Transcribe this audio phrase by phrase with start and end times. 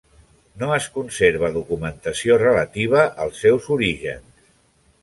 [0.61, 4.51] No es conserva documentació relativa als seus orígens.